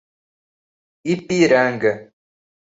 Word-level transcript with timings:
Ipiranga 1.13 1.91